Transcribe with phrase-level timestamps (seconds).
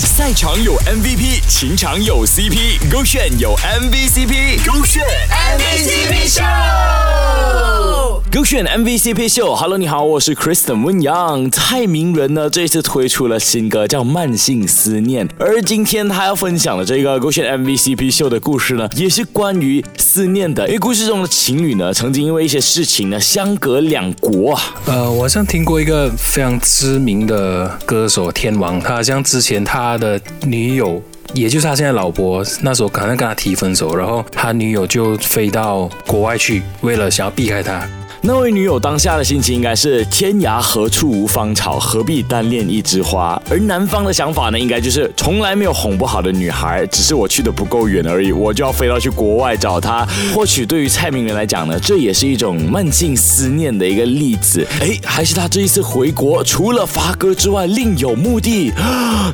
[0.00, 7.63] 赛场有 MVP，情场有 CP，勾选有 MVCp，勾选 MVCp show，
[8.44, 9.54] 勾选 MVCp 秀。
[9.54, 11.50] Hello，你好，我是 Kristen 温阳。
[11.50, 20.66] 蔡明仁呢，这一次推出了新歌叫《慢性思念》，而今天他要分享的这个勾选 MVCp 秀的故事呢，也是关于思念的。
[20.66, 24.62] 因为故事中的情侣呢，曾经因为一些事情呢，相隔两国啊。
[24.84, 31.02] 呃，我好像听过一个非常知名的歌手天王，他好像之前他的女友，
[31.32, 37.88] 也就是他现在老婆，那时候可能跟他提分手，然后他女友就飞到国外去，为了想要避开他。
[38.26, 43.40] 那位女友当下的心情应该是天涯何处无芳草，何必单恋一枝花。
[43.50, 50.08] 而男方的想法呢，应该就是从来没有哄不好的女孩，只是我去的不够远而已，我就要飞到去国外找她。
[50.34, 54.66] 或许对于蔡明仁来讲呢，这也是一种慢性思念的一个例子。
[54.80, 58.72] 哎，还是他这一次回国，除了发歌之外，另有目的。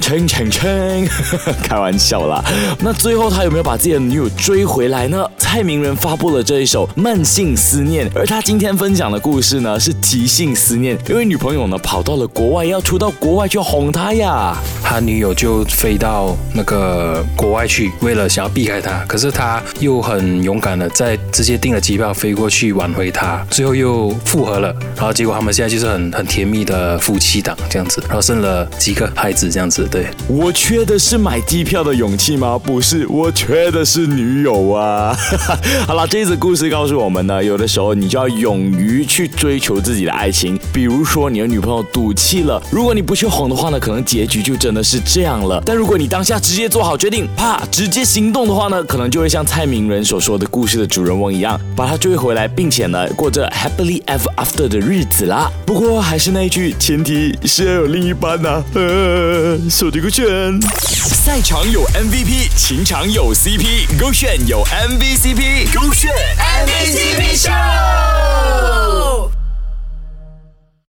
[0.00, 1.06] 撑撑撑，
[1.62, 2.42] 开玩笑啦。
[2.80, 5.26] 那最后他有没有把自己的女友追回来呢？
[5.36, 8.77] 蔡明仁发布了这一首《慢性思念》，而他今天。
[8.78, 14.56] 分享的故事呢是即兴思念，因为女朋友呢跑到了国外，要出到国外去哄她呀，
[14.88, 32.58] 他女友就飞到那个国外去，为了想要避开他，可是他又很勇敢的在直接订了机票飞过去挽回他，最后又复合了，然后结果他们现在就是很 很甜蜜的夫妻档这样子，然后生了几个孩子这样子，对我缺的是买机票的勇气吗？
[32.58, 35.14] 不是，我缺的是女友啊。
[35.86, 38.58] 好了，这次故事告诉我们呢，有的时候你就要勇。
[38.78, 45.62] 于去追求自己的爱情，比如说你的女朋友赌气了，如果你不去哄的话呢，可能结局就真的是这样了。
[45.64, 55.50] 但如果你当下直接做好决定，啪，直接行动的话呢，可能就会像蔡明仁所说的故事的主人翁一样，把他追回来，并且呢，过着 happily ever after 的日子啦。
[55.66, 58.62] 不过还是那一句，前提是要有另一半呐。
[58.74, 67.07] 呃，手这个圈，赛场有 MVP，情场有 CP，勾选有 MVCp，勾选 MVP。